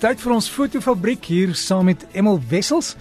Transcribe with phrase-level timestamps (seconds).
[0.00, 2.94] Tyd vir ons fotofabriek hier saam met Emel Wessels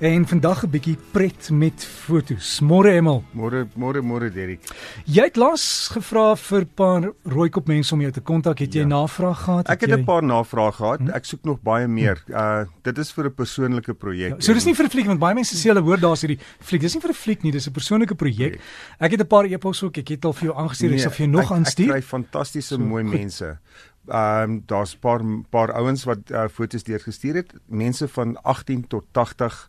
[0.00, 2.60] en vandag 'n bietjie pret met fotos.
[2.60, 3.22] Môre Emel.
[3.34, 4.60] Môre môre môre Derek.
[5.04, 8.58] Jy het laas gevra vir 'n paar rooikop mense om jou te kontak.
[8.58, 8.86] Het jy ja.
[8.86, 9.68] navraag gehad?
[9.68, 11.00] Ek het 'n paar navrae gehad.
[11.00, 11.10] Hm?
[11.10, 12.22] Ek soek nog baie meer.
[12.28, 14.30] Uh dit is vir 'n persoonlike projek.
[14.30, 16.40] Ja, so dis nie vir 'n fliek want baie mense sê hulle hoor daar's hierdie
[16.60, 16.80] fliek.
[16.80, 18.60] Dis nie vir 'n fliek nie, dis 'n persoonlike projek.
[18.98, 19.98] Ek het 'n paar e-posse ook.
[19.98, 20.88] Ek het al vir jou aangestuur.
[20.88, 21.86] Nee, ek sal vir jou nog aanstuur.
[21.86, 23.12] Ek kry fantastiese so, mooi goed.
[23.12, 23.58] mense.
[24.08, 25.20] Ehm um, daar's 'n paar
[25.50, 29.68] paar ouens wat uh, foto's deurgestuur het, mense van 18 tot 80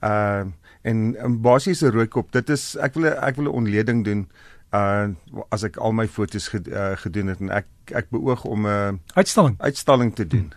[0.00, 0.52] ehm uh,
[0.82, 2.32] en 'n basiese rooikop.
[2.32, 4.28] Dit is ek wil ek wil 'n ontleding doen
[4.74, 5.08] uh
[5.48, 8.70] as ek al my foto's ged, uh, gedoen het en ek ek beoog om 'n
[8.70, 10.52] uh, uitstalling uitstalling te doen.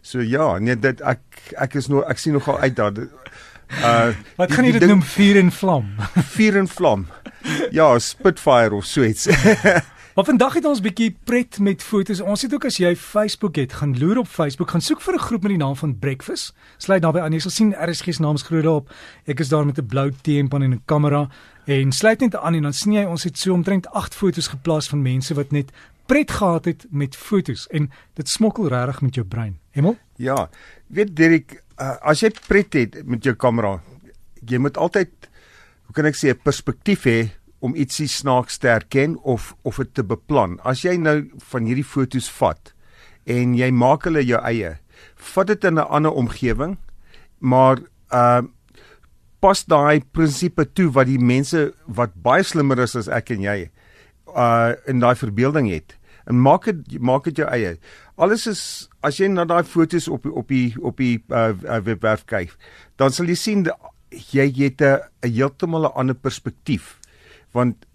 [0.00, 1.20] So ja, nee dit ek
[1.56, 2.92] ek is nog ek sien nogal uit daar
[3.82, 5.94] uh Wat gaan jy dit noem vuur en vlam?
[6.36, 7.06] vuur en vlam.
[7.70, 9.28] Ja, Spitfire of so iets.
[10.18, 12.18] Maar vandag het ons bietjie pret met fotos.
[12.18, 15.18] Ons het ook as jy Facebook het, gaan loer op Facebook, gaan soek vir 'n
[15.18, 16.54] groep met die naam van Breakfast.
[16.76, 17.32] Sluit daarbey aan.
[17.32, 18.90] Jy sal sien RSG se naam is groot daarop.
[19.26, 21.28] Ek is daar met 'n blou T-pan en 'n kamera
[21.64, 24.88] en sluit net aan en dan sien jy ons het so omtrent 8 fotos geplaas
[24.88, 25.70] van mense wat net
[26.06, 29.58] pret gehad het met fotos en dit smokkel regtig met jou brein.
[29.70, 29.98] Hemel?
[30.16, 30.50] Ja.
[30.86, 33.80] Weet Dirk, uh, as jy pret het met jou kamera,
[34.46, 35.10] jy moet altyd
[35.84, 39.94] hoe kan ek sê 'n perspektief hê om ietsie snaaks te herken of of dit
[39.94, 40.58] te beplan.
[40.62, 42.72] As jy nou van hierdie fotos vat
[43.28, 44.78] en jy maak hulle jou eie,
[45.34, 46.78] vat dit in 'n ander omgewing,
[47.38, 47.78] maar
[48.12, 48.42] uh
[49.40, 53.70] pas daai prinsipe toe wat die mense wat baie slimmer is as ek en jy
[54.34, 55.98] uh in daai verbeelding het
[56.28, 57.76] en maak dit maak dit jou eie.
[58.16, 62.52] Alles is as jy na daai fotos op op die op die uh, webwerf kyk,
[62.96, 63.66] dan sal jy sien
[64.10, 66.97] jy het 'n heeltemal 'n ander perspektief
[67.52, 67.86] want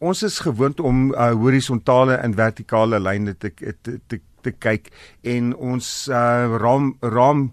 [0.00, 4.88] ons is gewoond om uh, horisontale en vertikale lyne te te te, te kyk
[5.22, 7.50] en ons uh, raam raam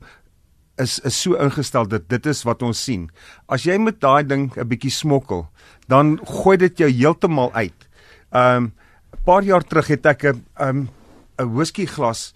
[0.78, 3.08] is is so ingestel dat dit is wat ons sien.
[3.50, 5.48] As jy met daai ding 'n bietjie smokkel,
[5.88, 7.88] dan gooi dit jou heeltemal uit.
[8.32, 8.74] Um
[9.14, 10.90] 'n paar jaar terug het ek 'n um
[11.40, 12.34] 'n whisky glas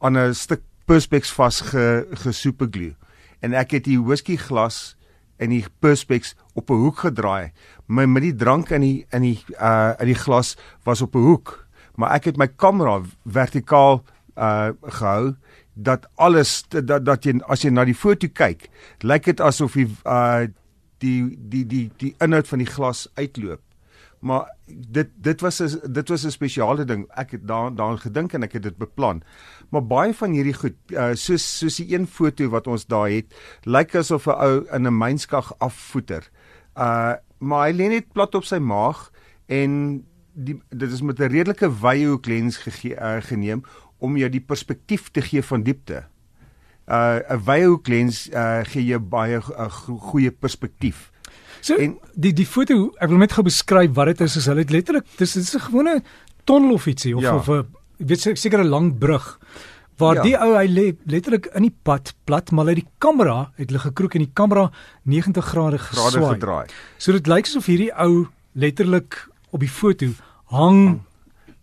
[0.00, 2.94] aan 'n stuk perspex vas ge gesoepeglu
[3.40, 4.96] en ek het die whisky glas
[5.42, 7.52] en die perspex op 'n hoek gedraai.
[7.86, 11.26] My met die drank in die in die uh in die glas was op 'n
[11.26, 11.66] hoek,
[11.96, 14.04] maar ek het my kamera vertikaal
[14.36, 15.34] uh gehou
[15.74, 18.68] dat alles dat dat jy as jy na die foto kyk,
[19.00, 20.46] lyk dit asof die uh
[20.98, 23.60] die die die die inhoud van die glas uitloop
[24.22, 27.06] maar dit dit was 'n dit was 'n spesiale ding.
[27.14, 29.22] Ek het daar daaraan gedink en ek het dit beplan.
[29.68, 33.34] Maar baie van hierdie goed uh, soos soos die een foto wat ons daar het,
[33.62, 36.30] lyk asof 'n ou in 'n mynskag afvoeter.
[36.76, 39.10] Uh maar hy lê net plat op sy maag
[39.46, 43.62] en die dit is met 'n redelike wye hoek lens gegee uh, geneem
[43.98, 46.04] om jou die perspektief te gee van diepte.
[46.86, 51.11] Uh 'n wye hoek lens uh, gee jou baie 'n uh, goeie perspektief.
[51.60, 54.36] So en die die foto, ek wil net gou beskryf wat dit is.
[54.36, 56.02] Is hulle letterlik dis is 'n gewone
[56.44, 57.34] tonnel of ietsie of ja.
[57.34, 57.66] of 'n
[57.98, 59.38] weet seker 'n lang brug
[59.96, 60.22] waar ja.
[60.22, 63.82] die ou hy lê letterlik in die pad plat maar hy die kamera het hulle
[63.82, 64.70] gekroek en die kamera
[65.04, 66.34] 90 grade geswaai.
[66.34, 66.66] gedraai.
[66.98, 70.12] So dit lyk asof hierdie ou letterlik op die foto
[70.50, 71.02] hang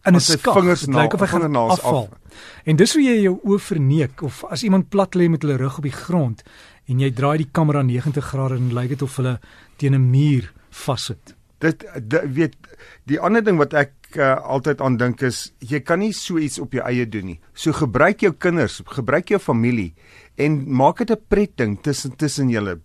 [0.06, 0.54] in 'n skak.
[0.54, 2.10] Vingers lyk of hy gaan afval.
[2.12, 2.19] Af.
[2.66, 5.78] En dis hoe jy jou oë verneek of as iemand plat lê met hulle rug
[5.78, 6.44] op die grond
[6.90, 9.40] en jy draai die kamera 90 grade en lyk dit of hulle
[9.78, 11.36] teen 'n muur vassit.
[11.60, 12.56] Dit, dit weet
[13.04, 16.60] die ander ding wat ek uh, altyd aan dink is jy kan nie so iets
[16.60, 17.40] op jou eie doen nie.
[17.54, 19.94] So gebruik jou kinders, gebruik jou familie
[20.38, 22.80] en maak dit 'n pret ding tussen tussen julle.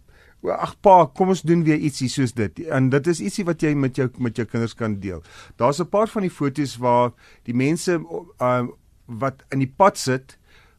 [0.45, 2.67] Ag pa, kom ons doen weer ietsie soos dit.
[2.69, 5.23] En dit is ietsie wat jy met jou met jou kinders kan deel.
[5.57, 7.13] Daar's 'n paar van die foto's waar
[7.45, 8.01] die mense
[8.41, 8.67] uh,
[9.07, 10.39] wat in die pad sit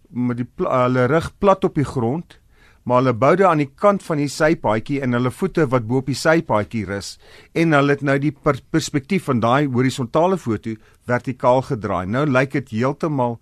[0.09, 2.39] met die hulle rug plat op die grond
[2.85, 6.03] maar hulle bou dit aan die kant van die sypaadjie en hulle voete wat bo
[6.03, 7.15] op die sypaadjie rus
[7.57, 10.75] en hulle het nou die per perspektief van daai horisontale foto
[11.09, 12.05] vertikaal gedraai.
[12.05, 13.39] Nou lyk dit heeltemal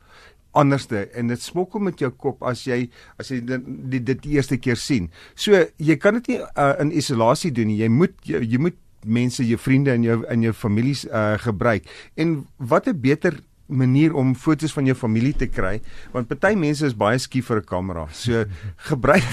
[0.56, 2.86] anderste en dit smokkel met jou kop as jy
[3.20, 5.10] as jy dit, dit, dit die eerste keer sien.
[5.36, 7.82] So jy kan dit nie uh, in isolasie doen nie.
[7.82, 11.90] Jy moet jy, jy moet mense, jou vriende en jou in jou families uh, gebruik.
[12.16, 15.78] En wat 'n beter manier om fotos van jou familie te kry
[16.12, 18.08] want party mense is baie skief vir 'n kamera.
[18.12, 18.46] So
[18.90, 19.24] gebruik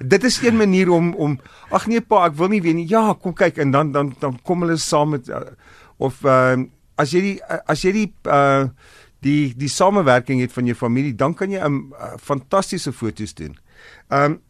[0.00, 1.38] dit is een manier om om
[1.70, 2.88] ag nee pa, ek wil nie weet nie.
[2.88, 5.40] Ja, kom kyk en dan dan dan kom hulle saam met uh,
[5.98, 6.56] of uh,
[6.96, 8.68] as jy die as jy die uh,
[9.20, 13.34] die die samewerking het van jou familie, dan kan jy 'n um, uh, fantastiese fotos
[13.34, 13.58] doen.
[14.10, 14.40] Ehm um,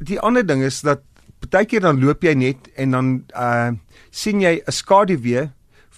[0.00, 1.02] die ander ding is dat
[1.40, 3.70] partykeer dan loop jy net en dan uh
[4.10, 5.50] sien jy 'n skaduwee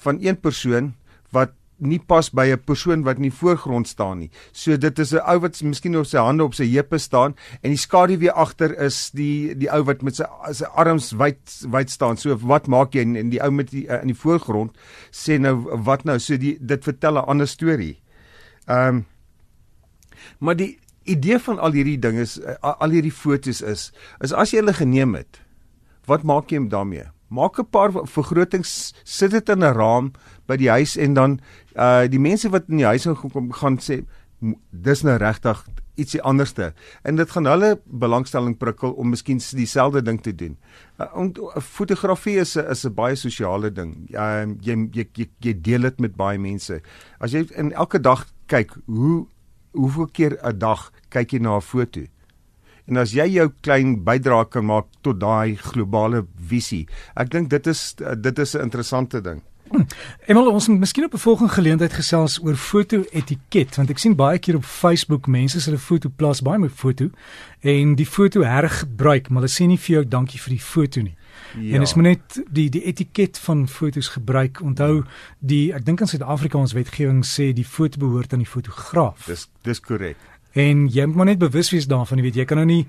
[0.05, 0.95] van een persoon
[1.33, 4.31] wat nie pas by 'n persoon wat in die voorgrond staan nie.
[4.53, 7.71] So dit is 'n ou wat miskien op sy hande op sy heupe staan en
[7.71, 11.41] die skaduwee agter is die die ou wat met sy sy arms wyd
[11.71, 12.17] wyd staan.
[12.17, 14.77] So wat maak jy en die ou met die in die voorgrond
[15.11, 16.19] sê nou wat nou?
[16.19, 17.99] So die dit vertel 'n ander storie.
[18.67, 19.07] Ehm um,
[20.39, 24.61] maar die idee van al hierdie dinge is al hierdie fotos is is as jy
[24.61, 25.41] hulle geneem het,
[26.07, 27.11] wat maak jy daarmee?
[27.33, 30.13] Maak 'n paar vergrotings, sit dit in 'n raam
[30.47, 31.41] by die huis en dan
[31.77, 34.05] uh die mense wat in die huis kom gaan sê
[34.71, 35.65] dis nou regtig
[36.01, 36.73] ietsie anderste
[37.05, 40.57] en dit gaan hulle belangstelling prikkel om miskien dieselfde ding te doen.
[40.99, 44.09] Uh, om fotografie is 'n is 'n baie sosiale ding.
[44.11, 46.81] Uh, jy, jy jy jy deel dit met baie mense.
[47.21, 49.27] As jy in elke dag kyk, hoe
[49.73, 52.01] hoeveel keer 'n dag kyk jy na 'n foto?
[52.91, 56.87] En as jy jou klein bydrae kan maak tot daai globale visie,
[57.17, 59.43] ek dink dit is dit is 'n interessante ding.
[60.27, 64.39] Emel ons moet miskien op 'n volgende geleentheid gesels oor foto-etiket want ek sien baie
[64.39, 67.11] keer op Facebook mense se hulle foto plaas baie met foto
[67.61, 71.17] en die foto hergebruik maar hulle sê nie vir jou dankie vir die foto nie.
[71.57, 71.75] Ja.
[71.77, 74.61] En is moet net die die etiket van fotos gebruik.
[74.61, 75.05] Onthou
[75.39, 79.27] die ek dink in Suid-Afrika ons wetgewing sê die foto behoort aan die fotograaf.
[79.27, 80.17] Dis dis korrek.
[80.53, 82.87] En jy moet net bewus wees daarvan, jy weet, jy kan nou nie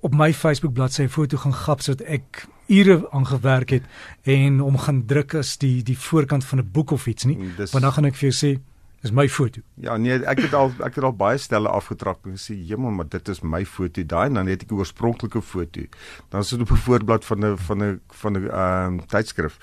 [0.00, 3.82] op my Facebook bladsy 'n foto gaan gap sodat ek ure aangewerk het
[4.22, 7.36] en om gaan druk as die die voorkant van 'n boek of iets nie.
[7.36, 8.60] Mm, dis, Want dan gaan ek vir jou sê
[9.00, 9.60] dis my foto.
[9.74, 13.08] Ja, nee, ek het al ek het al baie stelle afgetrap en gesê, "Jemma, maar
[13.08, 15.80] dit is my foto daai." Dan het ek 'n oorspronklike foto.
[16.28, 19.58] Dan sit op 'n voorblad van 'n van 'n van 'n ehm um, tydskrif.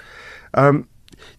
[0.52, 0.88] Ehm um,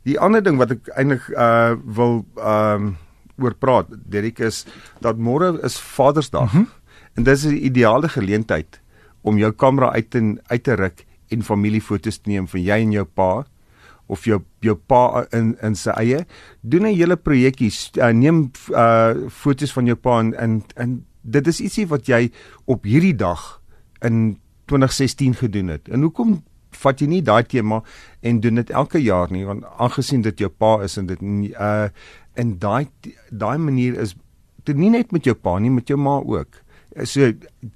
[0.03, 2.97] die ander ding wat ek eintlik uh wil ehm um,
[3.39, 4.65] oor praat, Derek is
[5.01, 6.53] dat môre is Vadersdag.
[6.53, 6.69] Mm -hmm.
[7.15, 8.81] En dis 'n ideale geleentheid
[9.21, 12.93] om jou kamera uit te uit te ruk en familiefoto's te neem van jy en
[12.93, 13.45] jou pa
[14.07, 16.25] of jou jou pa in in sy eie.
[16.61, 21.47] Doen 'n hele projekkie, uh, neem uh foto's van jou pa en en, en dit
[21.47, 22.31] is ietsie wat jy
[22.65, 23.63] op hierdie dag
[24.01, 25.89] in 2016 gedoen het.
[25.89, 27.81] En hoekom vat jy nie daai tema
[28.21, 31.89] en doen dit elke jaar nie want aangesien dit jou pa is en dit uh
[32.35, 32.89] en daai
[33.31, 34.15] daai manier is
[34.65, 36.65] dit nie net met jou pa nie met jou ma ook.
[37.03, 37.33] So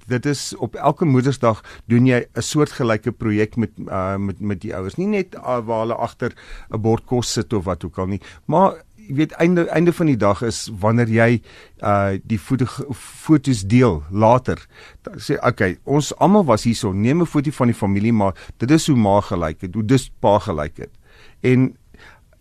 [0.07, 1.61] dit is op elke moedersdag
[1.91, 5.79] doen jy 'n soortgelyke projek met uh, met met die ouers nie net uh, waar
[5.83, 6.31] hulle agter
[6.71, 10.05] 'n bord kos sit of wat ook al nie maar jy weet einde einde van
[10.05, 11.41] die dag is wanneer jy
[11.81, 14.61] uh die foto fotos deel later.
[15.01, 18.71] Dan sê okay ons almal was hierso neem 'n foto van die familie maar dit
[18.71, 20.93] is hoe ma gelyk het hoe dis pa gelyk het.
[21.41, 21.75] En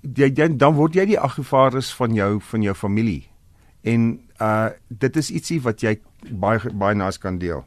[0.02, 3.24] jy, jy dan word jy die aggevaardes van jou van jou familie.
[3.82, 5.98] En uh dit is ietsie wat jy
[6.30, 7.64] baie baie nice kan deel.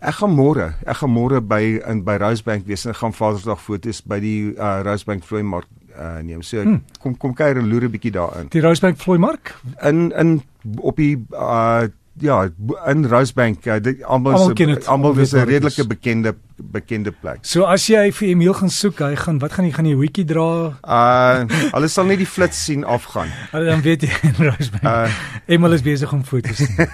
[0.00, 4.00] Ek gaan môre, ek gaan môre by in by Rosebank wees en gaan Vadersdag foto's
[4.00, 6.42] by die uh Rosebank Vloei Mark uh neem.
[6.42, 6.84] So hmm.
[7.02, 8.48] kom kom kuier en loer 'n bietjie daarin.
[8.48, 10.40] Die Rosebank Vloei Mark in in
[10.78, 11.88] op die uh
[12.20, 12.48] ja,
[12.86, 17.38] in Rosebank, uh, almal is almal is 'n redelike bekende bekende plek.
[17.42, 20.24] So as jy vir Emil gaan soek, hy gaan wat gaan jy gaan jy hoetjie
[20.28, 20.46] dra?
[20.84, 23.30] Uh hulle sal net die flits sien afgaan.
[23.54, 24.84] Hulle dan weet jy in Rosebank.
[24.84, 25.08] Uh,
[25.46, 26.88] Emil is besig om foto's te neem.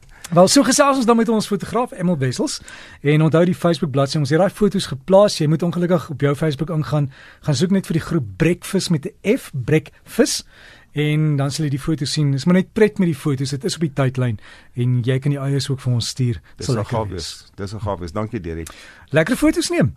[0.36, 2.60] Wel so gesels ons dan met ons fotograaf Emil Wessels
[3.02, 6.34] en onthou die Facebook bladsy ons het daai foto's geplaas jy moet ongelukkig op jou
[6.38, 7.08] Facebook ingaan
[7.42, 10.46] gaan soek net vir die groep Breakfast met 'n F Breakfast
[10.92, 12.32] en dan sal jy die foto's sien.
[12.32, 13.50] Dis maar net pret met die foto's.
[13.50, 14.38] Dit is op die tydlyn
[14.74, 16.40] en jy kan die eiers ook vir ons stuur.
[16.56, 17.50] Dis 'n gaaf wees.
[17.56, 18.12] Dis 'n gaaf wees.
[18.12, 18.68] Dankie Derek.
[19.10, 19.94] Lekker foto's neem.